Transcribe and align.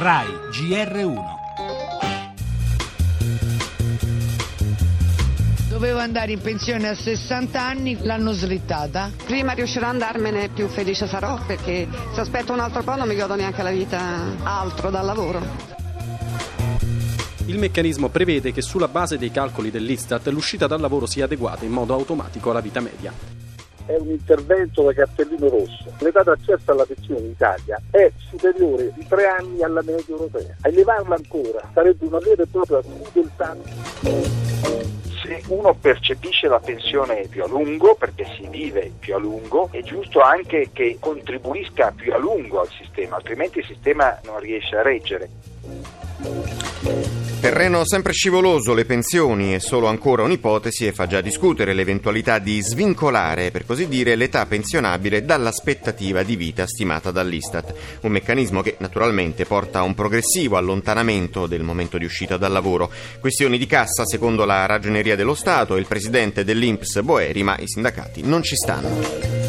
RAI 0.00 0.28
GR1 0.50 1.24
Dovevo 5.68 5.98
andare 5.98 6.32
in 6.32 6.40
pensione 6.40 6.88
a 6.88 6.94
60 6.94 7.62
anni, 7.62 7.98
l'hanno 8.00 8.32
slittata. 8.32 9.10
Prima 9.26 9.52
riuscirò 9.52 9.88
ad 9.88 9.92
andarmene 9.92 10.48
più 10.48 10.68
felice 10.68 11.06
sarò 11.06 11.38
perché 11.46 11.86
se 12.14 12.20
aspetto 12.20 12.54
un 12.54 12.60
altro 12.60 12.82
po' 12.82 12.96
non 12.96 13.06
mi 13.06 13.14
godo 13.14 13.34
neanche 13.34 13.62
la 13.62 13.70
vita 13.70 14.38
altro 14.42 14.88
dal 14.88 15.04
lavoro. 15.04 15.42
Il 17.44 17.58
meccanismo 17.58 18.08
prevede 18.08 18.52
che 18.52 18.62
sulla 18.62 18.88
base 18.88 19.18
dei 19.18 19.30
calcoli 19.30 19.70
dell'Istat 19.70 20.26
l'uscita 20.28 20.66
dal 20.66 20.80
lavoro 20.80 21.04
sia 21.04 21.26
adeguata 21.26 21.66
in 21.66 21.72
modo 21.72 21.92
automatico 21.92 22.48
alla 22.52 22.60
vita 22.60 22.80
media 22.80 23.39
è 23.90 23.96
un 23.98 24.10
intervento 24.10 24.82
da 24.82 24.92
cartellino 24.92 25.48
rosso. 25.48 25.92
L'età 25.98 26.22
d'accesso 26.22 26.70
alla 26.70 26.84
pensione 26.84 27.20
in 27.20 27.30
Italia 27.30 27.80
è 27.90 28.10
superiore 28.30 28.92
di 28.94 29.04
tre 29.08 29.26
anni 29.26 29.62
alla 29.62 29.82
media 29.82 30.04
europea. 30.14 30.54
Elevarla 30.62 31.16
ancora 31.16 31.60
sarebbe 31.74 32.06
una 32.06 32.18
vera 32.18 32.42
e 32.42 32.46
propria 32.46 32.80
crudeltà 32.80 33.56
se 35.22 35.42
uno 35.48 35.74
percepisce 35.74 36.48
la 36.48 36.58
pensione 36.58 37.26
più 37.28 37.42
a 37.42 37.46
lungo, 37.46 37.94
perché 37.94 38.24
si 38.36 38.48
vive 38.48 38.92
più 38.98 39.14
a 39.14 39.18
lungo, 39.18 39.68
è 39.70 39.82
giusto 39.82 40.20
anche 40.20 40.70
che 40.72 40.96
contribuisca 40.98 41.92
più 41.94 42.12
a 42.12 42.16
lungo 42.16 42.60
al 42.60 42.68
sistema, 42.68 43.16
altrimenti 43.16 43.58
il 43.58 43.66
sistema 43.66 44.18
non 44.24 44.40
riesce 44.40 44.76
a 44.76 44.82
reggere. 44.82 45.28
Terreno 47.40 47.86
sempre 47.86 48.12
scivoloso, 48.12 48.74
le 48.74 48.84
pensioni 48.84 49.54
è 49.54 49.60
solo 49.60 49.86
ancora 49.86 50.22
un'ipotesi 50.24 50.86
e 50.86 50.92
fa 50.92 51.06
già 51.06 51.22
discutere 51.22 51.72
l'eventualità 51.72 52.38
di 52.38 52.60
svincolare, 52.60 53.50
per 53.50 53.64
così 53.64 53.88
dire, 53.88 54.14
l'età 54.14 54.44
pensionabile 54.44 55.24
dall'aspettativa 55.24 56.22
di 56.22 56.36
vita 56.36 56.66
stimata 56.66 57.10
dall'Istat. 57.10 57.72
Un 58.02 58.12
meccanismo 58.12 58.60
che 58.60 58.76
naturalmente 58.80 59.46
porta 59.46 59.78
a 59.78 59.84
un 59.84 59.94
progressivo 59.94 60.58
allontanamento 60.58 61.46
del 61.46 61.62
momento 61.62 61.96
di 61.96 62.04
uscita 62.04 62.36
dal 62.36 62.52
lavoro. 62.52 62.90
Questioni 63.20 63.56
di 63.56 63.66
cassa 63.66 64.04
secondo 64.04 64.44
la 64.44 64.66
Ragioneria 64.66 65.16
dello 65.16 65.34
Stato 65.34 65.76
e 65.76 65.80
il 65.80 65.86
presidente 65.86 66.44
dell'Inps 66.44 67.00
Boeri, 67.00 67.42
ma 67.42 67.56
i 67.58 67.66
sindacati 67.66 68.20
non 68.22 68.42
ci 68.42 68.54
stanno. 68.54 69.39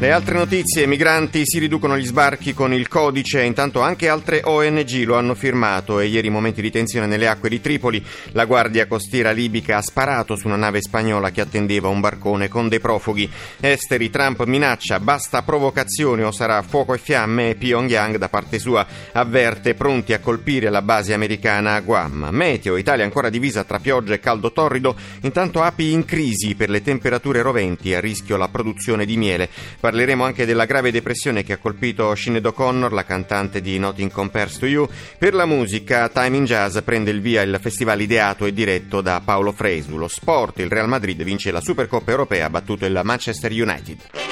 Le 0.00 0.12
altre 0.12 0.34
notizie, 0.34 0.86
migranti 0.86 1.42
si 1.44 1.58
riducono 1.58 1.98
gli 1.98 2.06
sbarchi 2.06 2.54
con 2.54 2.72
il 2.72 2.86
codice, 2.86 3.42
intanto 3.42 3.80
anche 3.80 4.08
altre 4.08 4.42
ONG 4.44 5.02
lo 5.02 5.16
hanno 5.16 5.34
firmato 5.34 5.98
e 5.98 6.06
ieri 6.06 6.30
momenti 6.30 6.62
di 6.62 6.70
tensione 6.70 7.08
nelle 7.08 7.26
acque 7.26 7.48
di 7.48 7.60
Tripoli, 7.60 8.00
la 8.30 8.44
guardia 8.44 8.86
costiera 8.86 9.32
libica 9.32 9.78
ha 9.78 9.82
sparato 9.82 10.36
su 10.36 10.46
una 10.46 10.54
nave 10.54 10.80
spagnola 10.80 11.32
che 11.32 11.40
attendeva 11.40 11.88
un 11.88 11.98
barcone 11.98 12.46
con 12.46 12.68
dei 12.68 12.78
profughi. 12.78 13.28
Esteri, 13.58 14.08
Trump 14.08 14.44
minaccia, 14.44 15.00
basta 15.00 15.42
provocazione 15.42 16.22
o 16.22 16.30
sarà 16.30 16.62
fuoco 16.62 16.94
e 16.94 16.98
fiamme 16.98 17.50
e 17.50 17.54
Pyongyang 17.56 18.18
da 18.18 18.28
parte 18.28 18.60
sua 18.60 18.86
avverte 19.10 19.74
pronti 19.74 20.12
a 20.12 20.20
colpire 20.20 20.70
la 20.70 20.80
base 20.80 21.12
americana 21.12 21.74
a 21.74 21.80
Guam. 21.80 22.28
Meteo, 22.30 22.76
Italia 22.76 23.02
ancora 23.02 23.30
divisa 23.30 23.64
tra 23.64 23.80
pioggia 23.80 24.14
e 24.14 24.20
caldo 24.20 24.52
torrido, 24.52 24.94
intanto 25.22 25.60
api 25.60 25.90
in 25.90 26.04
crisi 26.04 26.54
per 26.54 26.70
le 26.70 26.82
temperature 26.82 27.42
roventi, 27.42 27.94
a 27.94 28.00
rischio 28.00 28.36
la 28.36 28.48
produzione 28.48 29.04
di 29.04 29.16
miele. 29.16 29.48
Parleremo 29.88 30.22
anche 30.22 30.44
della 30.44 30.66
grave 30.66 30.90
depressione 30.90 31.42
che 31.42 31.54
ha 31.54 31.56
colpito 31.56 32.14
Sinead 32.14 32.44
O'Connor, 32.44 32.92
la 32.92 33.06
cantante 33.06 33.62
di 33.62 33.78
Nothing 33.78 34.10
Compares 34.10 34.58
to 34.58 34.66
You. 34.66 34.86
Per 35.16 35.32
la 35.32 35.46
musica, 35.46 36.10
Time 36.10 36.36
in 36.36 36.44
Jazz 36.44 36.76
prende 36.84 37.10
il 37.10 37.22
via 37.22 37.40
il 37.40 37.58
festival 37.58 37.98
ideato 37.98 38.44
e 38.44 38.52
diretto 38.52 39.00
da 39.00 39.22
Paolo 39.24 39.50
Fresu. 39.50 39.96
Lo 39.96 40.08
sport, 40.08 40.58
il 40.58 40.68
Real 40.68 40.88
Madrid 40.88 41.22
vince 41.22 41.50
la 41.50 41.62
Supercoppa 41.62 42.10
europea 42.10 42.50
battuto 42.50 42.84
il 42.84 43.00
Manchester 43.02 43.50
United. 43.50 44.27